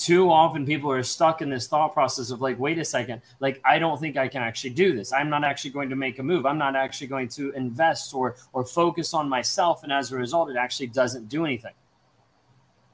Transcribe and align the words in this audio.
too 0.00 0.30
often 0.30 0.64
people 0.64 0.90
are 0.90 1.02
stuck 1.02 1.42
in 1.42 1.50
this 1.50 1.66
thought 1.66 1.92
process 1.92 2.30
of 2.30 2.40
like 2.40 2.58
wait 2.58 2.78
a 2.78 2.84
second 2.84 3.20
like 3.38 3.60
i 3.66 3.78
don't 3.78 4.00
think 4.00 4.16
i 4.16 4.26
can 4.26 4.42
actually 4.42 4.70
do 4.70 4.96
this. 4.96 5.12
I'm 5.12 5.28
not 5.28 5.44
actually 5.44 5.72
going 5.72 5.90
to 5.90 5.96
make 5.96 6.18
a 6.18 6.22
move. 6.22 6.46
I'm 6.46 6.56
not 6.56 6.74
actually 6.74 7.08
going 7.08 7.28
to 7.30 7.52
invest 7.52 8.14
or 8.14 8.36
or 8.54 8.64
focus 8.64 9.12
on 9.12 9.28
myself 9.28 9.82
and 9.82 9.92
as 9.92 10.10
a 10.10 10.16
result 10.16 10.50
it 10.50 10.56
actually 10.56 10.86
doesn't 10.86 11.28
do 11.28 11.44
anything. 11.44 11.74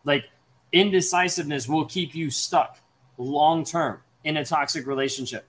Like 0.04 0.24
indecisiveness 0.72 1.68
will 1.68 1.84
keep 1.84 2.14
you 2.14 2.28
stuck 2.28 2.80
long 3.18 3.64
term 3.64 4.00
in 4.24 4.36
a 4.38 4.44
toxic 4.44 4.86
relationship. 4.86 5.46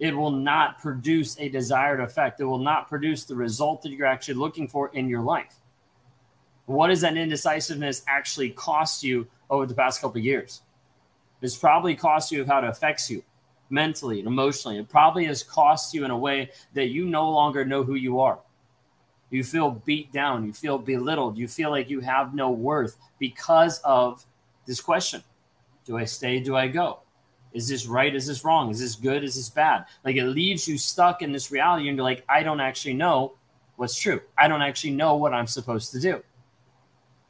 It 0.00 0.16
will 0.16 0.32
not 0.32 0.80
produce 0.80 1.38
a 1.38 1.48
desired 1.48 2.00
effect. 2.00 2.40
It 2.40 2.44
will 2.44 2.58
not 2.58 2.88
produce 2.88 3.24
the 3.24 3.36
result 3.36 3.82
that 3.82 3.90
you're 3.90 4.06
actually 4.06 4.34
looking 4.34 4.66
for 4.66 4.88
in 4.88 5.08
your 5.08 5.20
life. 5.20 5.54
What 6.66 6.88
does 6.88 7.02
that 7.02 7.16
indecisiveness 7.16 8.02
actually 8.08 8.50
cost 8.50 9.04
you 9.04 9.28
over 9.50 9.66
the 9.66 9.74
past 9.74 10.00
couple 10.00 10.20
years 10.20 10.62
it's 11.42 11.56
probably 11.56 11.94
cost 11.94 12.32
you 12.32 12.40
of 12.40 12.46
how 12.46 12.58
it 12.58 12.64
affects 12.64 13.10
you 13.10 13.22
mentally 13.70 14.18
and 14.18 14.28
emotionally. 14.28 14.78
It 14.78 14.88
probably 14.88 15.24
has 15.26 15.42
cost 15.42 15.94
you 15.94 16.04
in 16.04 16.10
a 16.10 16.18
way 16.18 16.50
that 16.74 16.88
you 16.88 17.06
no 17.06 17.30
longer 17.30 17.64
know 17.64 17.82
who 17.82 17.94
you 17.94 18.20
are. 18.20 18.38
You 19.30 19.44
feel 19.44 19.70
beat 19.70 20.12
down. 20.12 20.44
You 20.44 20.52
feel 20.52 20.76
belittled. 20.76 21.38
You 21.38 21.46
feel 21.46 21.70
like 21.70 21.88
you 21.88 22.00
have 22.00 22.34
no 22.34 22.50
worth 22.50 22.96
because 23.18 23.78
of 23.80 24.26
this 24.66 24.80
question 24.80 25.22
Do 25.86 25.96
I 25.96 26.04
stay? 26.04 26.40
Do 26.40 26.56
I 26.56 26.66
go? 26.66 27.00
Is 27.52 27.68
this 27.68 27.86
right? 27.86 28.14
Is 28.14 28.26
this 28.26 28.44
wrong? 28.44 28.70
Is 28.70 28.80
this 28.80 28.94
good? 28.94 29.24
Is 29.24 29.36
this 29.36 29.48
bad? 29.48 29.86
Like 30.04 30.16
it 30.16 30.26
leaves 30.26 30.68
you 30.68 30.78
stuck 30.78 31.22
in 31.22 31.32
this 31.32 31.50
reality 31.50 31.88
and 31.88 31.96
you're 31.96 32.04
like, 32.04 32.24
I 32.28 32.42
don't 32.42 32.60
actually 32.60 32.94
know 32.94 33.34
what's 33.76 33.98
true. 33.98 34.20
I 34.36 34.46
don't 34.46 34.62
actually 34.62 34.92
know 34.92 35.16
what 35.16 35.32
I'm 35.32 35.46
supposed 35.46 35.92
to 35.92 36.00
do 36.00 36.22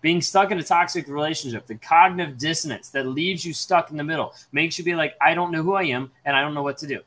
being 0.01 0.21
stuck 0.21 0.51
in 0.51 0.59
a 0.59 0.63
toxic 0.63 1.09
relationship, 1.09 1.67
the 1.67 1.75
cognitive 1.75 2.39
dissonance 2.39 2.89
that 2.91 3.07
leaves 3.07 3.45
you 3.45 3.53
stuck 3.53 3.91
in 3.91 3.97
the 3.97 4.05
middle, 4.05 4.35
makes 4.53 4.79
you 4.79 4.85
be 4.85 4.95
like, 4.95 5.15
I 5.21 5.35
don't 5.35 5.53
know 5.53 5.63
who 5.63 5.75
I 5.75 5.85
am 5.85 6.11
and 6.25 6.37
I 6.37 6.41
don't 6.41 6.55
know 6.55 6.63
what 6.63 6.79
to 6.79 6.87
do. 6.87 7.01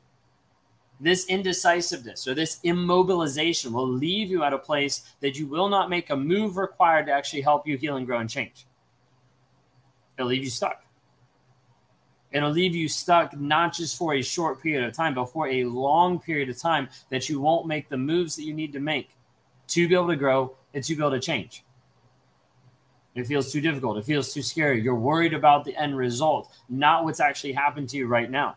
This 1.00 1.26
indecisiveness 1.26 2.28
or 2.28 2.34
this 2.34 2.60
immobilization 2.64 3.72
will 3.72 3.88
leave 3.88 4.30
you 4.30 4.44
at 4.44 4.52
a 4.52 4.58
place 4.58 5.14
that 5.20 5.36
you 5.36 5.46
will 5.46 5.68
not 5.68 5.90
make 5.90 6.10
a 6.10 6.16
move 6.16 6.56
required 6.56 7.06
to 7.06 7.12
actually 7.12 7.42
help 7.42 7.66
you 7.66 7.76
heal 7.76 7.96
and 7.96 8.06
grow 8.06 8.18
and 8.18 8.30
change. 8.30 8.64
It'll 10.16 10.28
leave 10.28 10.44
you 10.44 10.50
stuck. 10.50 10.84
It'll 12.30 12.50
leave 12.50 12.74
you 12.74 12.88
stuck 12.88 13.36
not 13.36 13.74
just 13.74 13.96
for 13.96 14.14
a 14.14 14.22
short 14.22 14.62
period 14.62 14.84
of 14.84 14.92
time, 14.92 15.14
but 15.14 15.26
for 15.26 15.48
a 15.48 15.64
long 15.64 16.18
period 16.20 16.48
of 16.48 16.58
time 16.58 16.88
that 17.10 17.28
you 17.28 17.40
won't 17.40 17.66
make 17.66 17.88
the 17.88 17.96
moves 17.96 18.36
that 18.36 18.42
you 18.42 18.54
need 18.54 18.72
to 18.72 18.80
make 18.80 19.10
to 19.68 19.88
be 19.88 19.94
able 19.94 20.08
to 20.08 20.16
grow 20.16 20.56
and 20.74 20.82
to 20.82 20.94
be 20.94 21.00
able 21.00 21.12
to 21.12 21.20
change. 21.20 21.64
It 23.14 23.26
feels 23.26 23.52
too 23.52 23.60
difficult. 23.60 23.96
It 23.96 24.04
feels 24.04 24.32
too 24.32 24.42
scary. 24.42 24.82
You're 24.82 24.94
worried 24.94 25.34
about 25.34 25.64
the 25.64 25.76
end 25.76 25.96
result, 25.96 26.50
not 26.68 27.04
what's 27.04 27.20
actually 27.20 27.52
happened 27.52 27.88
to 27.90 27.96
you 27.96 28.06
right 28.06 28.30
now. 28.30 28.56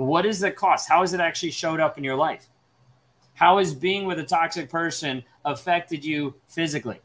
What 0.00 0.24
is 0.24 0.40
the 0.40 0.50
cost? 0.50 0.88
How 0.88 1.02
has 1.02 1.12
it 1.12 1.20
actually 1.20 1.50
showed 1.50 1.78
up 1.78 1.98
in 1.98 2.04
your 2.04 2.16
life? 2.16 2.48
How 3.34 3.58
has 3.58 3.74
being 3.74 4.06
with 4.06 4.18
a 4.18 4.24
toxic 4.24 4.70
person 4.70 5.22
affected 5.44 6.02
you 6.02 6.34
physically? 6.48 7.02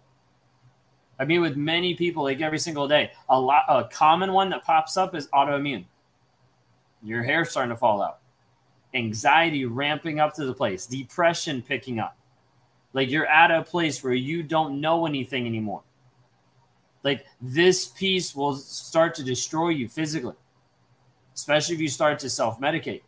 I 1.20 1.26
mean, 1.26 1.42
with 1.42 1.58
many 1.58 1.96
people, 1.96 2.24
like 2.24 2.40
every 2.40 2.58
single 2.58 2.88
day, 2.88 3.12
a 3.28 3.38
lot, 3.38 3.64
a 3.68 3.84
common 3.92 4.32
one 4.32 4.50
that 4.52 4.64
pops 4.64 4.96
up 4.96 5.14
is 5.14 5.28
autoimmune. 5.28 5.84
Your 7.04 7.22
hair 7.22 7.44
starting 7.44 7.72
to 7.72 7.76
fall 7.76 8.02
out, 8.02 8.20
anxiety 8.94 9.66
ramping 9.66 10.22
up 10.22 10.34
to 10.36 10.46
the 10.46 10.54
place, 10.54 10.86
depression 10.86 11.62
picking 11.62 12.00
up. 12.00 12.16
Like 12.94 13.10
you're 13.10 13.28
at 13.28 13.52
a 13.52 13.62
place 13.62 14.06
where 14.06 14.14
you 14.14 14.42
don't 14.42 14.80
know 14.80 15.06
anything 15.06 15.46
anymore. 15.46 15.84
Like 17.04 17.26
this 17.42 17.88
piece 17.88 18.34
will 18.34 18.56
start 18.56 19.16
to 19.16 19.24
destroy 19.24 19.70
you 19.70 19.90
physically 19.90 20.36
especially 21.36 21.76
if 21.76 21.82
you 21.82 21.90
start 21.90 22.20
to 22.20 22.30
self 22.30 22.60
medicate, 22.60 23.02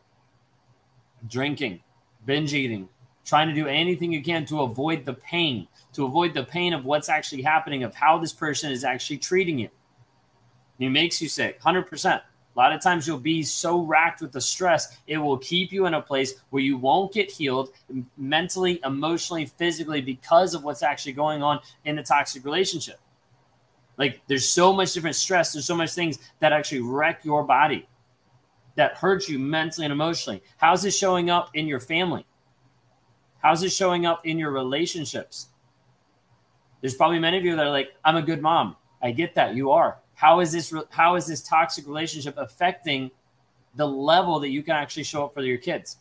drinking, 1.28 1.80
binge 2.26 2.54
eating, 2.54 2.90
trying 3.26 3.48
to 3.48 3.54
do 3.54 3.68
anything 3.68 4.12
you 4.12 4.22
can 4.22 4.46
to 4.46 4.62
avoid 4.62 5.06
the 5.06 5.14
pain, 5.14 5.68
to 5.94 6.06
avoid 6.06 6.34
the 6.34 6.44
pain 6.44 6.74
of 6.74 6.86
what's 6.86 7.10
actually 7.10 7.42
happening, 7.42 7.84
of 7.84 7.96
how 7.96 8.18
this 8.18 8.34
person 8.34 8.72
is 8.72 8.84
actually 8.84 9.18
treating 9.18 9.58
you. 9.58 9.70
It 10.80 10.90
makes 10.90 11.22
you 11.22 11.28
sick, 11.28 11.60
100%. 11.62 12.06
A 12.06 12.22
lot 12.58 12.74
of 12.74 12.82
times 12.82 13.08
you'll 13.08 13.20
be 13.20 13.44
so 13.44 13.82
racked 13.82 14.22
with 14.22 14.32
the 14.32 14.42
stress, 14.42 14.98
it 15.06 15.18
will 15.18 15.38
keep 15.38 15.72
you 15.72 15.86
in 15.86 15.94
a 15.94 16.02
place 16.02 16.34
where 16.50 16.62
you 16.62 16.78
won't 16.78 17.14
get 17.14 17.30
healed 17.30 17.70
mentally, 18.18 18.80
emotionally, 18.84 19.46
physically 19.46 20.02
because 20.02 20.56
of 20.56 20.64
what's 20.64 20.82
actually 20.82 21.12
going 21.12 21.44
on 21.44 21.60
in 21.86 21.96
the 21.96 22.04
toxic 22.04 22.44
relationship. 22.44 23.00
Like 23.98 24.22
there's 24.28 24.48
so 24.48 24.74
much 24.74 24.94
different 24.94 25.16
stress, 25.16 25.54
there's 25.54 25.66
so 25.66 25.76
much 25.76 25.94
things 25.94 26.18
that 26.40 26.52
actually 26.52 26.82
wreck 26.82 27.24
your 27.24 27.44
body 27.44 27.88
that 28.78 28.96
hurts 28.96 29.28
you 29.28 29.38
mentally 29.38 29.86
and 29.86 29.92
emotionally? 29.92 30.42
How's 30.56 30.86
it 30.86 30.92
showing 30.92 31.30
up 31.30 31.50
in 31.54 31.68
your 31.68 31.80
family? 31.80 32.26
How's 33.40 33.64
it 33.64 33.72
showing 33.72 34.06
up 34.06 34.26
in 34.26 34.40
your 34.40 34.52
relationships? 34.52 35.50
There's 36.82 36.96
probably 36.96 37.20
many 37.20 37.38
of 37.38 37.44
you 37.44 37.56
that 37.56 37.66
are 37.66 37.72
like, 37.72 37.94
I'm 38.06 38.16
a 38.16 38.22
good 38.22 38.42
mom. 38.42 38.76
I 39.02 39.12
get 39.12 39.36
that. 39.36 39.56
You 39.56 39.72
are. 39.72 40.00
How 40.14 40.40
is 40.40 40.52
this 40.52 40.74
how 40.90 41.16
is 41.16 41.28
this 41.28 41.42
toxic 41.42 41.86
relationship 41.86 42.36
affecting 42.38 43.12
the 43.76 43.88
level 43.88 44.40
that 44.40 44.50
you 44.50 44.64
can 44.64 44.76
actually 44.76 45.04
show 45.04 45.26
up 45.26 45.34
for 45.34 45.42
your 45.42 45.58
kids? 45.58 45.98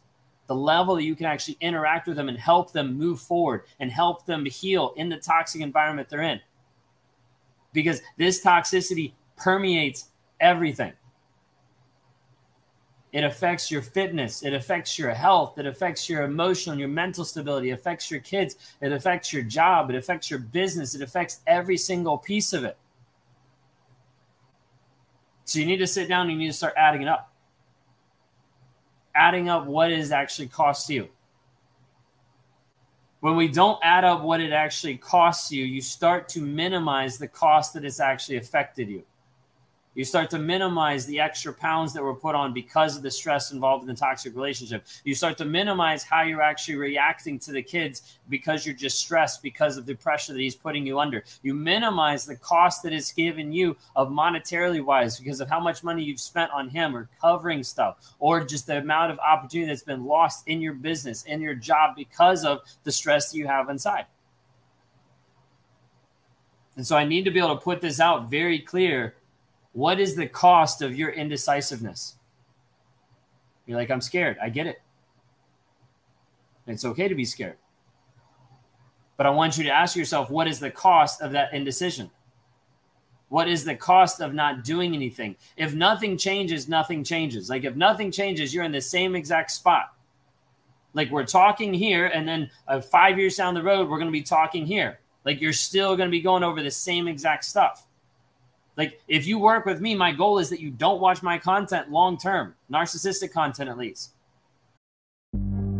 The 0.46 0.54
level 0.54 0.94
that 0.94 1.02
you 1.02 1.16
can 1.16 1.26
actually 1.26 1.56
interact 1.60 2.06
with 2.06 2.16
them 2.16 2.28
and 2.28 2.38
help 2.38 2.72
them 2.72 2.96
move 2.96 3.20
forward 3.20 3.62
and 3.80 3.90
help 3.90 4.26
them 4.26 4.44
heal 4.44 4.94
in 4.96 5.08
the 5.08 5.16
toxic 5.16 5.60
environment 5.60 6.08
they're 6.08 6.22
in. 6.22 6.40
Because 7.72 8.00
this 8.16 8.42
toxicity 8.42 9.12
permeates 9.36 10.10
everything. 10.40 10.92
It 13.12 13.24
affects 13.24 13.70
your 13.70 13.82
fitness. 13.82 14.42
It 14.42 14.52
affects 14.52 14.98
your 14.98 15.10
health. 15.10 15.58
It 15.58 15.66
affects 15.66 16.08
your 16.08 16.24
emotional 16.24 16.72
and 16.72 16.80
your 16.80 16.88
mental 16.88 17.24
stability. 17.24 17.70
It 17.70 17.74
affects 17.74 18.10
your 18.10 18.20
kids. 18.20 18.56
It 18.80 18.92
affects 18.92 19.32
your 19.32 19.42
job. 19.42 19.90
It 19.90 19.96
affects 19.96 20.28
your 20.28 20.40
business. 20.40 20.94
It 20.94 21.02
affects 21.02 21.40
every 21.46 21.76
single 21.76 22.18
piece 22.18 22.52
of 22.52 22.64
it. 22.64 22.76
So 25.44 25.60
you 25.60 25.66
need 25.66 25.78
to 25.78 25.86
sit 25.86 26.08
down 26.08 26.22
and 26.22 26.32
you 26.32 26.38
need 26.38 26.48
to 26.48 26.52
start 26.52 26.74
adding 26.76 27.02
it 27.02 27.08
up. 27.08 27.32
Adding 29.14 29.48
up 29.48 29.66
what 29.66 29.92
it 29.92 30.10
actually 30.10 30.48
costs 30.48 30.90
you. 30.90 31.08
When 33.20 33.36
we 33.36 33.48
don't 33.48 33.78
add 33.82 34.04
up 34.04 34.22
what 34.22 34.40
it 34.40 34.52
actually 34.52 34.98
costs 34.98 35.50
you, 35.50 35.64
you 35.64 35.80
start 35.80 36.28
to 36.30 36.40
minimize 36.40 37.16
the 37.16 37.28
cost 37.28 37.72
that 37.74 37.84
it's 37.84 38.00
actually 38.00 38.36
affected 38.36 38.88
you. 38.88 39.04
You 39.96 40.04
start 40.04 40.28
to 40.30 40.38
minimize 40.38 41.06
the 41.06 41.20
extra 41.20 41.54
pounds 41.54 41.94
that 41.94 42.02
were 42.02 42.14
put 42.14 42.34
on 42.34 42.52
because 42.52 42.98
of 42.98 43.02
the 43.02 43.10
stress 43.10 43.50
involved 43.50 43.82
in 43.82 43.88
the 43.88 43.98
toxic 43.98 44.36
relationship. 44.36 44.84
You 45.04 45.14
start 45.14 45.38
to 45.38 45.46
minimize 45.46 46.04
how 46.04 46.22
you're 46.22 46.42
actually 46.42 46.76
reacting 46.76 47.38
to 47.40 47.50
the 47.50 47.62
kids 47.62 48.18
because 48.28 48.66
you're 48.66 48.74
just 48.74 48.98
stressed 48.98 49.42
because 49.42 49.78
of 49.78 49.86
the 49.86 49.94
pressure 49.94 50.34
that 50.34 50.38
he's 50.38 50.54
putting 50.54 50.86
you 50.86 50.98
under. 50.98 51.24
You 51.42 51.54
minimize 51.54 52.26
the 52.26 52.36
cost 52.36 52.82
that 52.82 52.92
it's 52.92 53.10
given 53.10 53.52
you 53.52 53.74
of 53.96 54.10
monetarily 54.10 54.84
wise 54.84 55.18
because 55.18 55.40
of 55.40 55.48
how 55.48 55.60
much 55.60 55.82
money 55.82 56.04
you've 56.04 56.20
spent 56.20 56.50
on 56.50 56.68
him 56.68 56.94
or 56.94 57.08
covering 57.18 57.62
stuff 57.62 58.14
or 58.18 58.44
just 58.44 58.66
the 58.66 58.76
amount 58.76 59.12
of 59.12 59.18
opportunity 59.20 59.70
that's 59.70 59.82
been 59.82 60.04
lost 60.04 60.46
in 60.46 60.60
your 60.60 60.74
business, 60.74 61.22
in 61.22 61.40
your 61.40 61.54
job 61.54 61.96
because 61.96 62.44
of 62.44 62.60
the 62.84 62.92
stress 62.92 63.32
that 63.32 63.38
you 63.38 63.46
have 63.46 63.70
inside. 63.70 64.04
And 66.76 66.86
so 66.86 66.98
I 66.98 67.06
need 67.06 67.24
to 67.24 67.30
be 67.30 67.38
able 67.38 67.56
to 67.56 67.64
put 67.64 67.80
this 67.80 67.98
out 67.98 68.28
very 68.28 68.58
clear 68.58 69.14
what 69.76 70.00
is 70.00 70.14
the 70.14 70.26
cost 70.26 70.80
of 70.80 70.96
your 70.96 71.10
indecisiveness? 71.10 72.16
You're 73.66 73.76
like, 73.76 73.90
I'm 73.90 74.00
scared. 74.00 74.38
I 74.42 74.48
get 74.48 74.66
it. 74.66 74.80
It's 76.66 76.86
okay 76.86 77.08
to 77.08 77.14
be 77.14 77.26
scared. 77.26 77.58
But 79.18 79.26
I 79.26 79.30
want 79.30 79.58
you 79.58 79.64
to 79.64 79.70
ask 79.70 79.94
yourself, 79.94 80.30
what 80.30 80.48
is 80.48 80.60
the 80.60 80.70
cost 80.70 81.20
of 81.20 81.32
that 81.32 81.52
indecision? 81.52 82.10
What 83.28 83.48
is 83.48 83.64
the 83.64 83.74
cost 83.74 84.22
of 84.22 84.32
not 84.32 84.64
doing 84.64 84.94
anything? 84.94 85.36
If 85.58 85.74
nothing 85.74 86.16
changes, 86.16 86.70
nothing 86.70 87.04
changes. 87.04 87.50
Like 87.50 87.64
if 87.64 87.76
nothing 87.76 88.10
changes, 88.10 88.54
you're 88.54 88.64
in 88.64 88.72
the 88.72 88.80
same 88.80 89.14
exact 89.14 89.50
spot. 89.50 89.92
Like 90.94 91.10
we're 91.10 91.26
talking 91.26 91.74
here, 91.74 92.06
and 92.06 92.26
then 92.26 92.50
uh, 92.66 92.80
five 92.80 93.18
years 93.18 93.36
down 93.36 93.52
the 93.52 93.62
road, 93.62 93.90
we're 93.90 93.98
going 93.98 94.08
to 94.08 94.10
be 94.10 94.22
talking 94.22 94.64
here. 94.64 95.00
Like 95.26 95.42
you're 95.42 95.52
still 95.52 95.98
going 95.98 96.08
to 96.08 96.10
be 96.10 96.22
going 96.22 96.42
over 96.42 96.62
the 96.62 96.70
same 96.70 97.08
exact 97.08 97.44
stuff. 97.44 97.85
Like 98.76 99.00
if 99.08 99.26
you 99.26 99.38
work 99.38 99.64
with 99.64 99.80
me, 99.80 99.94
my 99.94 100.12
goal 100.12 100.38
is 100.38 100.50
that 100.50 100.60
you 100.60 100.70
don't 100.70 101.00
watch 101.00 101.22
my 101.22 101.38
content 101.38 101.90
long 101.90 102.18
term, 102.18 102.54
narcissistic 102.70 103.32
content 103.32 103.70
at 103.70 103.78
least. 103.78 104.12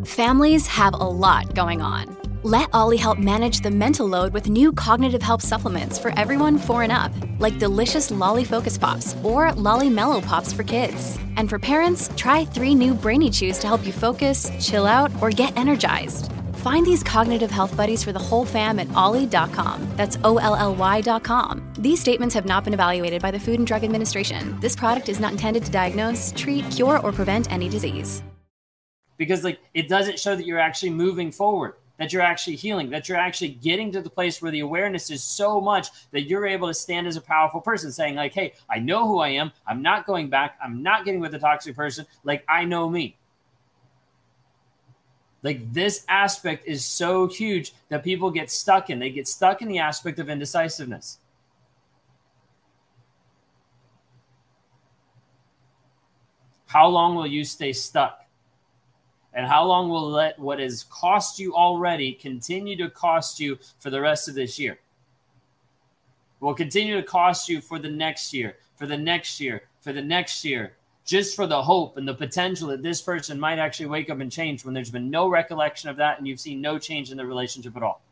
Families 0.05 0.67
have 0.69 0.95
a 0.95 0.97
lot 0.97 1.55
going 1.55 1.83
on. 1.83 2.17
Let 2.43 2.69
Olly 2.73 2.97
help 2.97 3.19
manage 3.19 3.61
the 3.61 3.73
mental 3.73 4.07
load 4.07 4.33
with 4.33 4.49
new 4.49 4.71
cognitive 4.71 5.21
help 5.21 5.43
supplements 5.43 5.99
for 5.99 6.17
everyone 6.17 6.59
four 6.59 6.85
and 6.85 6.93
up, 6.93 7.11
like 7.41 7.59
delicious 7.59 8.13
Olly 8.13 8.45
Focus 8.45 8.79
Pops 8.79 9.17
or 9.25 9.53
Olly 9.69 9.91
Mellow 9.91 10.21
Pops 10.21 10.53
for 10.53 10.63
kids. 10.63 11.19
And 11.37 11.51
for 11.51 11.59
parents, 11.59 12.09
try 12.17 12.45
three 12.45 12.73
new 12.73 12.95
Brainy 12.95 13.31
Chews 13.31 13.59
to 13.59 13.67
help 13.67 13.85
you 13.85 13.93
focus, 13.93 14.49
chill 14.61 14.87
out, 14.87 15.11
or 15.21 15.31
get 15.31 15.57
energized. 15.57 16.31
Find 16.59 16.87
these 16.87 17.03
cognitive 17.03 17.51
health 17.51 17.77
buddies 17.77 18.05
for 18.05 18.13
the 18.13 18.21
whole 18.21 18.45
fam 18.45 18.79
at 18.79 18.93
olly.com. 18.95 19.85
That's 19.97 20.17
O 20.23 20.39
L 20.39 20.55
L 20.55 20.75
Y.com. 20.77 21.66
These 21.79 22.01
statements 22.01 22.35
have 22.35 22.47
not 22.47 22.65
been 22.65 22.73
evaluated 22.73 23.21
by 23.21 23.31
the 23.31 23.39
Food 23.39 23.59
and 23.59 23.67
Drug 23.67 23.85
Administration. 23.85 24.59
This 24.61 24.75
product 24.75 25.11
is 25.11 25.21
not 25.21 25.33
intended 25.33 25.63
to 25.67 25.71
diagnose, 25.71 26.33
treat, 26.35 26.71
cure, 26.71 27.01
or 27.01 27.13
prevent 27.13 27.53
any 27.53 27.69
disease. 27.69 28.23
Because 29.19 29.45
like 29.45 29.61
it 29.75 29.87
doesn't 29.87 30.19
show 30.19 30.35
that 30.35 30.47
you're 30.47 30.59
actually 30.59 30.89
moving 30.89 31.31
forward, 31.31 31.75
that 31.99 32.15
you're 32.15 32.23
actually 32.23 32.57
healing, 32.57 32.89
that 32.91 33.11
you're 33.11 33.19
actually 33.19 33.51
getting 33.51 33.93
to 33.93 34.01
the 34.01 34.09
place 34.09 34.41
where 34.41 34.51
the 34.51 34.61
awareness 34.61 35.11
is 35.11 35.23
so 35.23 35.61
much 35.61 35.89
that 36.13 36.23
you're 36.23 36.47
able 36.47 36.69
to 36.69 36.73
stand 36.73 37.07
as 37.07 37.17
a 37.17 37.21
powerful 37.21 37.61
person 37.61 37.93
saying 37.93 38.15
like, 38.15 38.33
"Hey, 38.33 38.55
I 38.71 38.79
know 38.79 39.07
who 39.07 39.19
I 39.19 39.29
am. 39.29 39.53
I'm 39.67 39.83
not 39.83 40.07
going 40.07 40.31
back. 40.31 40.57
I'm 40.63 40.83
not 40.83 41.05
getting 41.05 41.21
with 41.21 41.35
a 41.35 41.39
toxic 41.39 41.77
person. 41.77 42.07
Like 42.25 42.43
I 42.49 42.65
know 42.65 42.89
me." 42.89 43.19
Like 45.43 45.75
this 45.75 46.07
aspect 46.09 46.67
is 46.67 46.87
so 46.87 47.27
huge 47.27 47.75
that 47.91 48.03
people 48.03 48.31
get 48.31 48.51
stuck 48.51 48.89
in. 48.89 48.99
They 48.99 49.11
get 49.11 49.29
stuck 49.29 49.61
in 49.61 49.69
the 49.69 49.79
aspect 49.79 50.19
of 50.19 50.31
indecisiveness. 50.31 51.19
How 56.77 56.89
long 56.89 57.15
will 57.15 57.27
you 57.27 57.43
stay 57.43 57.73
stuck? 57.73 58.27
And 59.33 59.47
how 59.47 59.65
long 59.65 59.89
will 59.89 60.11
let 60.11 60.39
what 60.39 60.61
has 60.61 60.85
cost 60.85 61.39
you 61.39 61.55
already 61.55 62.13
continue 62.13 62.77
to 62.77 62.91
cost 62.91 63.41
you 63.41 63.59
for 63.79 63.89
the 63.89 64.03
rest 64.03 64.29
of 64.29 64.35
this 64.35 64.59
year? 64.59 64.79
Will 66.39 66.53
continue 66.53 66.97
to 66.97 67.03
cost 67.03 67.49
you 67.49 67.63
for 67.63 67.79
the 67.79 67.89
next 67.89 68.35
year, 68.35 68.59
for 68.75 68.85
the 68.85 68.99
next 68.99 69.41
year, 69.41 69.63
for 69.81 69.95
the 69.95 70.03
next 70.03 70.45
year, 70.45 70.77
just 71.07 71.35
for 71.35 71.47
the 71.47 71.63
hope 71.63 71.97
and 71.97 72.07
the 72.07 72.13
potential 72.13 72.69
that 72.69 72.83
this 72.83 73.01
person 73.01 73.41
might 73.41 73.59
actually 73.59 73.87
wake 73.87 74.11
up 74.11 74.21
and 74.21 74.31
change 74.31 74.63
when 74.63 74.75
there's 74.75 74.91
been 74.91 75.09
no 75.09 75.31
recollection 75.31 75.89
of 75.89 75.97
that 75.97 76.19
and 76.19 76.29
you've 76.29 76.41
seen 76.41 76.61
no 76.61 76.79
change 76.79 77.11
in 77.11 77.17
the 77.17 77.25
relationship 77.25 77.75
at 77.75 77.83
all. 77.83 78.03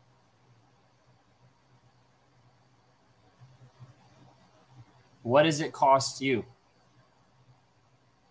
What 5.21 5.43
does 5.43 5.61
it 5.61 5.71
cost 5.71 6.19
you? 6.19 6.45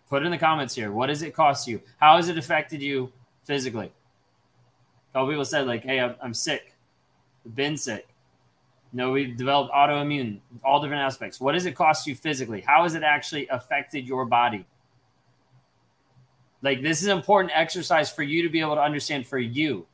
Put 0.09 0.23
in 0.23 0.31
the 0.31 0.37
comments 0.37 0.75
here. 0.75 0.91
What 0.91 1.07
does 1.07 1.21
it 1.21 1.33
cost 1.33 1.67
you? 1.67 1.81
How 1.97 2.17
has 2.17 2.29
it 2.29 2.37
affected 2.37 2.81
you 2.81 3.11
physically? 3.43 3.87
A 3.87 5.13
couple 5.13 5.29
people 5.29 5.45
said, 5.45 5.65
like, 5.67 5.83
hey, 5.83 5.99
I'm, 5.99 6.15
I'm 6.21 6.33
sick. 6.33 6.73
I've 7.45 7.55
been 7.55 7.77
sick. 7.77 8.07
No, 8.93 9.11
we've 9.11 9.35
developed 9.35 9.73
autoimmune, 9.73 10.39
all 10.63 10.79
different 10.81 11.01
aspects. 11.01 11.41
What 11.41 11.51
does 11.51 11.65
it 11.65 11.75
cost 11.75 12.07
you 12.07 12.15
physically? 12.15 12.61
How 12.61 12.83
has 12.83 12.95
it 12.95 13.03
actually 13.03 13.47
affected 13.49 14.07
your 14.07 14.25
body? 14.25 14.65
Like, 16.61 16.81
this 16.81 17.01
is 17.01 17.07
an 17.07 17.17
important 17.17 17.51
exercise 17.53 18.09
for 18.09 18.23
you 18.23 18.41
to 18.43 18.49
be 18.49 18.61
able 18.61 18.75
to 18.75 18.81
understand 18.81 19.27
for 19.27 19.37
you. 19.37 19.85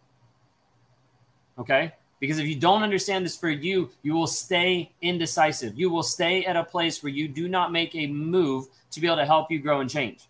Okay? 1.58 1.94
Because 2.20 2.38
if 2.38 2.46
you 2.46 2.56
don't 2.56 2.84
understand 2.84 3.26
this 3.26 3.36
for 3.36 3.50
you, 3.50 3.90
you 4.04 4.14
will 4.14 4.28
stay 4.28 4.92
indecisive. 5.02 5.78
You 5.78 5.90
will 5.90 6.04
stay 6.04 6.46
at 6.46 6.56
a 6.56 6.64
place 6.64 7.02
where 7.02 7.12
you 7.12 7.28
do 7.28 7.50
not 7.50 7.72
make 7.72 7.96
a 7.96 8.06
move 8.06 8.68
to 8.92 9.00
be 9.00 9.08
able 9.08 9.18
to 9.18 9.26
help 9.26 9.52
you 9.52 9.60
grow 9.60 9.80
and 9.80 9.90
change. 9.90 10.28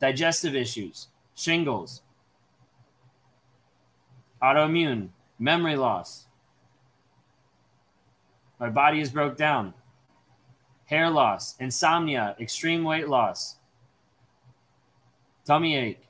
Digestive 0.00 0.54
issues, 0.54 1.08
shingles, 1.34 2.02
autoimmune, 4.42 5.10
memory 5.38 5.76
loss, 5.76 6.26
my 8.58 8.68
body 8.68 9.00
is 9.00 9.10
broke 9.10 9.36
down. 9.36 9.74
Hair 10.84 11.10
loss, 11.10 11.56
insomnia, 11.58 12.36
extreme 12.38 12.84
weight 12.84 13.08
loss, 13.08 13.56
tummy 15.44 15.76
ache, 15.76 16.06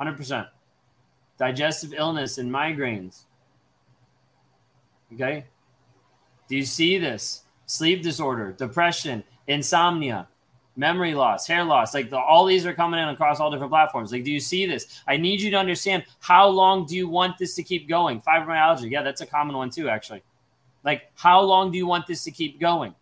100%. 0.00 0.48
Digestive 1.38 1.94
illness 1.94 2.38
and 2.38 2.50
migraines. 2.50 3.22
Okay? 5.12 5.46
Do 6.48 6.56
you 6.56 6.64
see 6.64 6.98
this? 6.98 7.42
Sleep 7.66 8.02
disorder, 8.02 8.52
depression, 8.52 9.24
insomnia, 9.46 10.28
memory 10.76 11.14
loss, 11.14 11.46
hair 11.46 11.64
loss. 11.64 11.94
Like 11.94 12.10
the, 12.10 12.18
all 12.18 12.44
these 12.44 12.66
are 12.66 12.74
coming 12.74 13.00
in 13.00 13.08
across 13.08 13.40
all 13.40 13.50
different 13.50 13.70
platforms. 13.70 14.12
Like, 14.12 14.24
do 14.24 14.30
you 14.32 14.40
see 14.40 14.66
this? 14.66 15.02
I 15.06 15.16
need 15.16 15.40
you 15.40 15.50
to 15.52 15.56
understand 15.56 16.04
how 16.20 16.48
long 16.48 16.86
do 16.86 16.96
you 16.96 17.08
want 17.08 17.38
this 17.38 17.54
to 17.56 17.62
keep 17.62 17.88
going? 17.88 18.20
Fibromyalgia. 18.20 18.90
Yeah, 18.90 19.02
that's 19.02 19.20
a 19.20 19.26
common 19.26 19.56
one 19.56 19.70
too, 19.70 19.88
actually. 19.88 20.22
Like, 20.84 21.10
how 21.14 21.40
long 21.40 21.70
do 21.70 21.78
you 21.78 21.86
want 21.86 22.06
this 22.06 22.24
to 22.24 22.30
keep 22.30 22.60
going? 22.60 22.94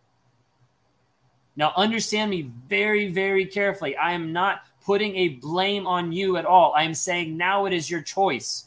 Now, 1.57 1.73
understand 1.77 2.31
me 2.31 2.51
very, 2.69 3.11
very 3.11 3.45
carefully. 3.45 3.97
I 3.97 4.13
am 4.13 4.33
not 4.33 4.63
putting 4.85 5.17
a 5.17 5.29
blame 5.29 5.87
on 5.87 6.13
you 6.13 6.37
at 6.37 6.47
all. 6.47 6.73
I 6.75 6.85
am 6.85 6.95
saying 6.95 7.37
now 7.37 7.67
it 7.67 7.73
is 7.73 7.91
your 7.91 8.03
choice. 8.03 8.67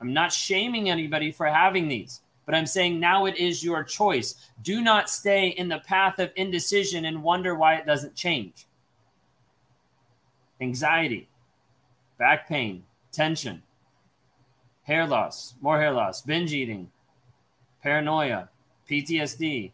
I'm 0.00 0.12
not 0.12 0.32
shaming 0.32 0.90
anybody 0.90 1.32
for 1.32 1.46
having 1.46 1.88
these, 1.88 2.20
but 2.46 2.54
I'm 2.54 2.64
saying 2.64 2.98
now 2.98 3.26
it 3.26 3.36
is 3.36 3.62
your 3.62 3.84
choice. 3.84 4.36
Do 4.62 4.80
not 4.80 5.10
stay 5.10 5.48
in 5.48 5.68
the 5.68 5.80
path 5.80 6.20
of 6.20 6.30
indecision 6.36 7.04
and 7.04 7.22
wonder 7.22 7.56
why 7.56 7.74
it 7.74 7.86
doesn't 7.86 8.14
change. 8.14 8.66
Anxiety, 10.60 11.28
back 12.18 12.48
pain, 12.48 12.84
tension, 13.12 13.62
hair 14.84 15.06
loss, 15.06 15.54
more 15.60 15.78
hair 15.78 15.92
loss, 15.92 16.22
binge 16.22 16.54
eating, 16.54 16.88
paranoia, 17.82 18.48
PTSD. 18.88 19.72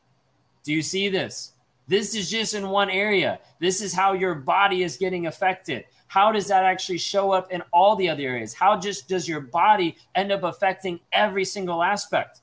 Do 0.64 0.72
you 0.72 0.82
see 0.82 1.08
this? 1.08 1.52
This 1.86 2.14
is 2.14 2.30
just 2.30 2.54
in 2.54 2.68
one 2.68 2.88
area. 2.88 3.38
This 3.60 3.82
is 3.82 3.92
how 3.92 4.14
your 4.14 4.34
body 4.34 4.82
is 4.82 4.96
getting 4.96 5.26
affected. 5.26 5.84
How 6.06 6.32
does 6.32 6.46
that 6.48 6.64
actually 6.64 6.98
show 6.98 7.32
up 7.32 7.52
in 7.52 7.62
all 7.72 7.96
the 7.96 8.08
other 8.08 8.22
areas? 8.22 8.54
How 8.54 8.78
just 8.78 9.08
does 9.08 9.28
your 9.28 9.40
body 9.40 9.96
end 10.14 10.32
up 10.32 10.42
affecting 10.42 11.00
every 11.12 11.44
single 11.44 11.82
aspect? 11.82 12.40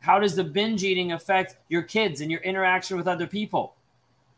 How 0.00 0.18
does 0.18 0.34
the 0.34 0.44
binge 0.44 0.82
eating 0.82 1.12
affect 1.12 1.56
your 1.68 1.82
kids 1.82 2.20
and 2.20 2.30
your 2.30 2.40
interaction 2.40 2.96
with 2.96 3.06
other 3.06 3.26
people? 3.26 3.76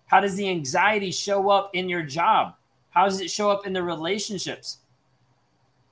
How 0.06 0.20
does 0.20 0.34
the 0.34 0.48
anxiety 0.48 1.10
show 1.10 1.48
up 1.50 1.70
in 1.72 1.88
your 1.88 2.02
job? 2.02 2.54
How 2.90 3.04
does 3.04 3.20
it 3.20 3.30
show 3.30 3.50
up 3.50 3.66
in 3.66 3.72
the 3.72 3.82
relationships? 3.82 4.78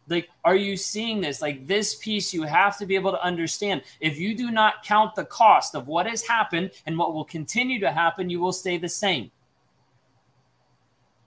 Like, 0.09 0.29
are 0.45 0.57
you 0.57 0.77
seeing 0.77 1.21
this? 1.21 1.41
Like, 1.41 1.69
this 1.69 1.95
piece 1.95 2.35
you 2.35 2.43
have 2.43 2.77
to 2.79 2.87
be 2.87 2.97
able 2.97 3.13
to 3.13 3.25
understand. 3.25 3.83
If 4.01 4.19
you 4.19 4.35
do 4.35 4.51
not 4.51 4.83
count 4.83 5.15
the 5.15 5.25
cost 5.25 5.77
of 5.77 5.87
what 5.87 6.07
has 6.07 6.27
happened 6.27 6.73
and 6.85 6.99
what 6.99 7.15
will 7.15 7.25
continue 7.25 7.79
to 7.79 7.93
happen, 7.93 8.29
you 8.29 8.41
will 8.41 8.53
stay 8.53 8.77
the 8.77 8.89
same. 8.89 9.31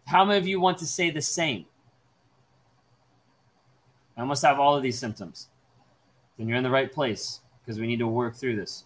How 0.06 0.26
many 0.26 0.38
of 0.38 0.48
you 0.48 0.60
want 0.60 0.80
to 0.80 0.86
stay 0.86 1.10
the 1.12 1.22
same? 1.22 1.66
I 4.18 4.26
must 4.26 4.44
have 4.44 4.60
all 4.60 4.76
of 4.76 4.84
these 4.84 5.00
symptoms. 5.00 5.48
Then 6.38 6.50
you're 6.50 6.58
in 6.58 6.64
the 6.64 6.70
right 6.70 6.92
place 6.92 7.40
because 7.64 7.80
we 7.80 7.88
need 7.88 8.00
to 8.00 8.08
work 8.08 8.36
through 8.36 8.56
this. 8.56 8.86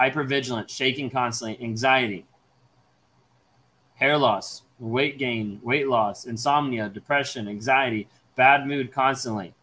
Hypervigilant, 0.00 0.68
shaking 0.68 1.10
constantly, 1.10 1.62
anxiety, 1.64 2.26
hair 3.94 4.18
loss, 4.18 4.62
weight 4.78 5.18
gain, 5.18 5.60
weight 5.62 5.88
loss, 5.88 6.24
insomnia, 6.24 6.88
depression, 6.88 7.48
anxiety, 7.48 8.08
bad 8.36 8.66
mood 8.66 8.92
constantly. 8.92 9.54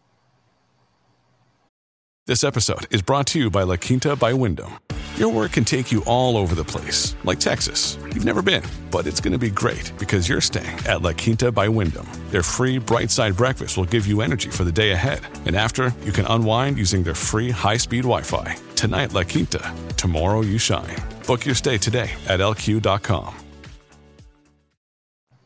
This 2.26 2.44
episode 2.44 2.86
is 2.90 3.02
brought 3.02 3.26
to 3.28 3.38
you 3.38 3.50
by 3.50 3.62
La 3.64 3.76
Quinta 3.76 4.14
by 4.16 4.32
Wyndham. 4.32 4.78
Your 5.20 5.30
work 5.30 5.52
can 5.52 5.66
take 5.66 5.92
you 5.92 6.02
all 6.06 6.38
over 6.38 6.54
the 6.54 6.64
place, 6.64 7.14
like 7.24 7.38
Texas. 7.38 7.98
You've 8.04 8.24
never 8.24 8.40
been, 8.40 8.62
but 8.90 9.06
it's 9.06 9.20
going 9.20 9.34
to 9.34 9.38
be 9.38 9.50
great 9.50 9.92
because 9.98 10.26
you're 10.26 10.40
staying 10.40 10.78
at 10.86 11.02
La 11.02 11.12
Quinta 11.12 11.52
by 11.52 11.68
Wyndham. 11.68 12.08
Their 12.30 12.42
free 12.42 12.78
bright 12.78 13.10
side 13.10 13.36
breakfast 13.36 13.76
will 13.76 13.84
give 13.84 14.06
you 14.06 14.22
energy 14.22 14.48
for 14.48 14.64
the 14.64 14.72
day 14.72 14.92
ahead. 14.92 15.20
And 15.44 15.56
after, 15.56 15.92
you 16.06 16.12
can 16.12 16.24
unwind 16.24 16.78
using 16.78 17.02
their 17.02 17.14
free 17.14 17.50
high 17.50 17.76
speed 17.76 18.04
Wi 18.04 18.22
Fi. 18.22 18.56
Tonight, 18.76 19.12
La 19.12 19.22
Quinta. 19.22 19.74
Tomorrow, 19.98 20.40
you 20.40 20.56
shine. 20.56 20.96
Book 21.26 21.44
your 21.44 21.54
stay 21.54 21.76
today 21.76 22.10
at 22.26 22.40
lq.com. 22.40 23.34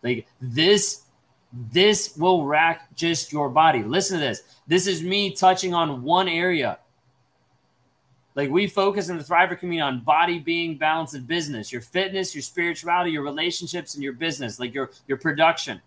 Like 0.04 0.28
this 0.40 1.02
this 1.52 2.16
will 2.16 2.44
rack 2.44 2.94
just 2.94 3.32
your 3.32 3.48
body. 3.48 3.82
Listen 3.82 4.20
to 4.20 4.24
this. 4.24 4.42
This 4.68 4.86
is 4.86 5.02
me 5.02 5.34
touching 5.34 5.74
on 5.74 6.04
one 6.04 6.28
area. 6.28 6.78
Like 8.34 8.50
we 8.50 8.66
focus 8.66 9.08
in 9.08 9.16
the 9.16 9.24
Thriver 9.24 9.58
community 9.58 9.80
on 9.80 10.02
body, 10.02 10.38
being, 10.38 10.76
balance, 10.76 11.14
and 11.14 11.26
business. 11.26 11.72
Your 11.72 11.82
fitness, 11.82 12.34
your 12.34 12.42
spirituality, 12.42 13.12
your 13.12 13.22
relationships, 13.22 13.94
and 13.94 14.02
your 14.02 14.12
business. 14.12 14.58
Like 14.58 14.74
your 14.74 14.90
your 15.06 15.18
production. 15.18 15.80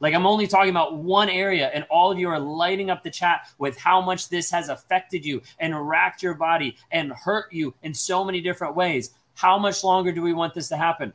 Like 0.00 0.12
I'm 0.12 0.26
only 0.26 0.46
talking 0.46 0.70
about 0.70 0.96
one 0.96 1.28
area, 1.28 1.68
and 1.68 1.86
all 1.88 2.10
of 2.10 2.18
you 2.18 2.28
are 2.28 2.40
lighting 2.40 2.90
up 2.90 3.02
the 3.02 3.10
chat 3.10 3.48
with 3.58 3.78
how 3.78 4.00
much 4.00 4.28
this 4.28 4.50
has 4.50 4.68
affected 4.68 5.24
you 5.24 5.40
and 5.60 5.88
racked 5.88 6.22
your 6.22 6.34
body 6.34 6.76
and 6.90 7.12
hurt 7.12 7.52
you 7.52 7.72
in 7.82 7.94
so 7.94 8.24
many 8.24 8.40
different 8.40 8.74
ways. 8.74 9.12
How 9.34 9.56
much 9.56 9.84
longer 9.84 10.12
do 10.12 10.20
we 10.20 10.32
want 10.32 10.52
this 10.52 10.68
to 10.68 10.76
happen? 10.76 11.12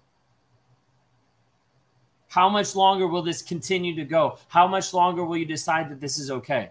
How 2.29 2.47
much 2.47 2.75
longer 2.75 3.07
will 3.07 3.23
this 3.23 3.41
continue 3.41 3.95
to 3.95 4.05
go? 4.05 4.37
How 4.47 4.67
much 4.67 4.93
longer 4.93 5.25
will 5.25 5.37
you 5.37 5.45
decide 5.45 5.89
that 5.89 5.99
this 5.99 6.19
is 6.19 6.31
okay? 6.31 6.69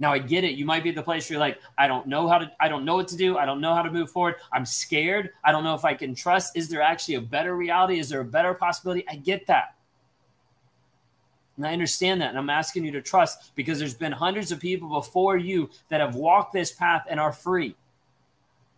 Now 0.00 0.12
I 0.12 0.18
get 0.18 0.44
it. 0.44 0.54
You 0.54 0.64
might 0.64 0.82
be 0.82 0.88
at 0.88 0.94
the 0.94 1.02
place 1.02 1.28
where 1.28 1.34
you're 1.34 1.46
like, 1.46 1.60
I 1.76 1.86
don't 1.86 2.06
know 2.06 2.26
how 2.26 2.38
to, 2.38 2.50
I 2.58 2.68
don't 2.68 2.86
know 2.86 2.96
what 2.96 3.06
to 3.08 3.16
do. 3.16 3.36
I 3.36 3.44
don't 3.44 3.60
know 3.60 3.74
how 3.74 3.82
to 3.82 3.90
move 3.90 4.10
forward. 4.10 4.36
I'm 4.50 4.64
scared. 4.64 5.30
I 5.44 5.52
don't 5.52 5.62
know 5.62 5.74
if 5.74 5.84
I 5.84 5.92
can 5.92 6.14
trust. 6.14 6.56
Is 6.56 6.70
there 6.70 6.80
actually 6.80 7.16
a 7.16 7.20
better 7.20 7.54
reality? 7.54 7.98
Is 7.98 8.08
there 8.08 8.22
a 8.22 8.24
better 8.24 8.54
possibility? 8.54 9.04
I 9.08 9.16
get 9.16 9.46
that. 9.46 9.74
And 11.58 11.66
I 11.66 11.74
understand 11.74 12.22
that. 12.22 12.30
And 12.30 12.38
I'm 12.38 12.48
asking 12.48 12.86
you 12.86 12.92
to 12.92 13.02
trust 13.02 13.54
because 13.54 13.78
there's 13.78 13.94
been 13.94 14.12
hundreds 14.12 14.50
of 14.50 14.58
people 14.58 14.88
before 14.88 15.36
you 15.36 15.68
that 15.90 16.00
have 16.00 16.14
walked 16.14 16.54
this 16.54 16.72
path 16.72 17.04
and 17.10 17.20
are 17.20 17.32
free 17.32 17.76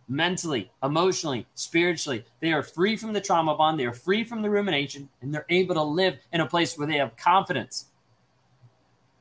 mentally, 0.09 0.69
emotionally, 0.83 1.47
spiritually. 1.55 2.25
They 2.41 2.51
are 2.51 2.61
free 2.61 2.97
from 2.97 3.13
the 3.13 3.21
trauma 3.21 3.55
bond. 3.55 3.79
They 3.79 3.85
are 3.85 3.93
free 3.93 4.25
from 4.25 4.41
the 4.41 4.49
rumination 4.49 5.07
and 5.21 5.33
they're 5.33 5.45
able 5.47 5.75
to 5.75 5.83
live 5.83 6.17
in 6.33 6.41
a 6.41 6.45
place 6.45 6.77
where 6.77 6.85
they 6.85 6.97
have 6.97 7.15
confidence 7.15 7.85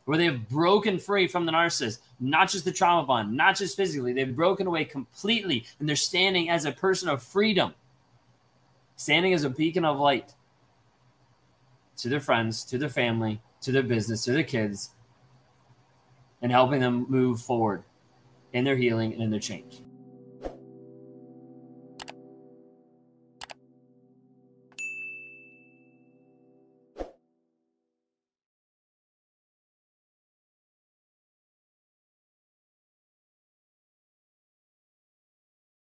where 0.04 0.18
they 0.18 0.25
have 0.25 0.49
broken 0.49 0.99
free 0.99 1.26
from 1.26 1.47
the 1.47 1.52
narcissist, 1.52 1.99
not 2.18 2.49
just 2.50 2.64
the 2.64 2.73
trauma 2.73 3.06
bond, 3.06 3.37
not 3.37 3.56
just 3.56 3.76
physically, 3.76 4.12
they've 4.12 4.35
broken 4.35 4.66
away 4.66 4.85
completely 4.85 5.64
and 5.78 5.88
they're 5.88 5.97
standing 5.97 6.50
as 6.50 6.64
a 6.64 6.73
person 6.73 7.09
of 7.09 7.23
freedom, 7.23 7.75
standing 8.97 9.32
as 9.32 9.44
a 9.44 9.50
beacon 9.50 9.85
of 9.85 9.99
light 9.99 10.35
to 11.97 12.09
their 12.09 12.21
friends, 12.21 12.64
to 12.64 12.78
their 12.78 12.88
family, 12.88 13.40
to 13.61 13.71
their 13.71 13.82
business, 13.82 14.25
to 14.25 14.32
their 14.32 14.42
kids, 14.42 14.90
and 16.40 16.50
helping 16.50 16.80
them 16.80 17.06
move 17.09 17.40
forward 17.40 17.85
in 18.52 18.64
their 18.64 18.76
healing 18.76 19.12
and 19.12 19.23
in 19.23 19.30
their 19.30 19.40
change. 19.40 19.82